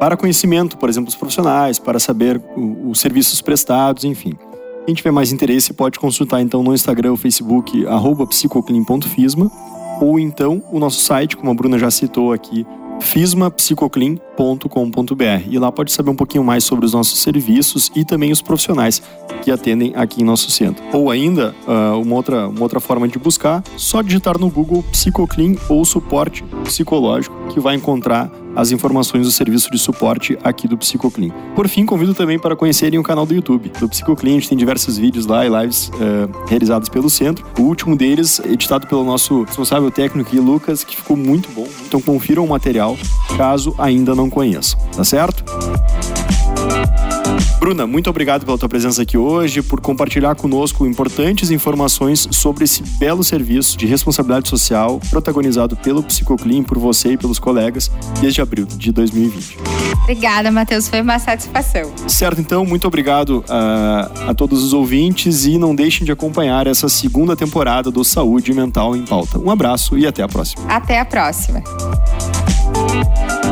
para 0.00 0.16
conhecimento, 0.16 0.76
por 0.76 0.88
exemplo, 0.88 1.06
dos 1.06 1.14
profissionais, 1.14 1.78
para 1.78 2.00
saber 2.00 2.42
os 2.84 2.98
serviços 2.98 3.40
prestados, 3.40 4.02
enfim. 4.02 4.32
Quem 4.84 4.94
tiver 4.96 5.12
mais 5.12 5.30
interesse 5.30 5.72
pode 5.72 5.98
consultar 6.00 6.40
então 6.40 6.60
no 6.60 6.74
Instagram 6.74 7.12
ou 7.12 7.16
Facebook, 7.16 7.84
psicoclin.fisma, 8.28 9.48
ou 10.00 10.18
então 10.18 10.60
o 10.72 10.80
nosso 10.80 11.00
site, 11.00 11.36
como 11.36 11.52
a 11.52 11.54
Bruna 11.54 11.78
já 11.78 11.88
citou 11.88 12.32
aqui, 12.32 12.66
fismapsicoclean.com.br 14.36 15.48
e 15.48 15.58
lá 15.58 15.70
pode 15.70 15.92
saber 15.92 16.10
um 16.10 16.16
pouquinho 16.16 16.44
mais 16.44 16.64
sobre 16.64 16.84
os 16.84 16.92
nossos 16.92 17.20
serviços 17.20 17.90
e 17.94 18.04
também 18.04 18.32
os 18.32 18.42
profissionais 18.42 19.02
que 19.42 19.50
atendem 19.50 19.92
aqui 19.94 20.22
em 20.22 20.24
nosso 20.24 20.50
centro. 20.50 20.82
Ou 20.92 21.10
ainda, 21.10 21.54
ah, 21.66 21.96
uma 21.96 22.16
outra, 22.16 22.48
uma 22.48 22.62
outra 22.62 22.80
forma 22.80 23.06
de 23.08 23.18
buscar, 23.18 23.62
só 23.76 24.02
digitar 24.02 24.38
no 24.38 24.50
Google 24.50 24.82
Psicoclean 24.90 25.54
ou 25.68 25.84
suporte 25.84 26.44
psicológico 26.64 27.34
que 27.48 27.60
vai 27.60 27.74
encontrar 27.74 28.30
as 28.54 28.70
informações 28.70 29.26
do 29.26 29.32
serviço 29.32 29.70
de 29.70 29.78
suporte 29.78 30.38
aqui 30.42 30.68
do 30.68 30.76
Psicoclean. 30.76 31.30
Por 31.54 31.68
fim, 31.68 31.86
convido 31.86 32.14
também 32.14 32.38
para 32.38 32.54
conhecerem 32.54 32.98
o 32.98 33.02
canal 33.02 33.24
do 33.24 33.34
YouTube 33.34 33.70
do 33.80 33.88
Psicoclean. 33.88 34.32
A 34.32 34.34
gente 34.34 34.48
tem 34.50 34.58
diversos 34.58 34.98
vídeos 34.98 35.26
lá 35.26 35.46
e 35.46 35.48
lives 35.48 35.88
uh, 35.88 36.46
realizados 36.46 36.88
pelo 36.88 37.08
centro. 37.08 37.46
O 37.58 37.62
último 37.62 37.96
deles, 37.96 38.40
editado 38.44 38.86
pelo 38.86 39.04
nosso 39.04 39.44
responsável 39.44 39.90
técnico, 39.90 40.36
Lucas, 40.36 40.84
que 40.84 40.96
ficou 40.96 41.16
muito 41.16 41.50
bom. 41.50 41.66
Então 41.86 42.00
confiram 42.00 42.44
o 42.44 42.48
material, 42.48 42.96
caso 43.36 43.74
ainda 43.78 44.14
não 44.14 44.21
conheçam. 44.30 44.78
Tá 44.94 45.04
certo? 45.04 45.44
Bruna, 47.62 47.86
muito 47.86 48.10
obrigado 48.10 48.44
pela 48.44 48.58
tua 48.58 48.68
presença 48.68 49.02
aqui 49.02 49.16
hoje, 49.16 49.62
por 49.62 49.80
compartilhar 49.80 50.34
conosco 50.34 50.84
importantes 50.84 51.48
informações 51.52 52.26
sobre 52.32 52.64
esse 52.64 52.82
belo 52.98 53.22
serviço 53.22 53.78
de 53.78 53.86
responsabilidade 53.86 54.48
social 54.48 55.00
protagonizado 55.08 55.76
pelo 55.76 56.02
Psicoclean, 56.02 56.64
por 56.64 56.76
você 56.76 57.12
e 57.12 57.16
pelos 57.16 57.38
colegas, 57.38 57.88
desde 58.20 58.40
abril 58.40 58.66
de 58.66 58.90
2020. 58.90 59.58
Obrigada, 60.02 60.50
Matheus, 60.50 60.88
foi 60.88 61.02
uma 61.02 61.20
satisfação. 61.20 61.92
Certo, 62.08 62.40
então, 62.40 62.66
muito 62.66 62.84
obrigado 62.88 63.44
a, 63.48 64.10
ah, 64.26 64.30
a 64.30 64.34
todos 64.34 64.64
os 64.64 64.72
ouvintes 64.72 65.44
e 65.44 65.56
não 65.56 65.72
deixem 65.72 66.04
de 66.04 66.10
acompanhar 66.10 66.66
essa 66.66 66.88
segunda 66.88 67.36
temporada 67.36 67.92
do 67.92 68.02
Saúde 68.02 68.52
Mental 68.52 68.96
em 68.96 69.02
Pauta. 69.02 69.38
Um 69.38 69.52
abraço 69.52 69.96
e 69.96 70.04
até 70.04 70.20
a 70.20 70.28
próxima. 70.28 70.64
Até 70.68 70.98
a 70.98 71.04
próxima. 71.04 71.62
Música 73.02 73.42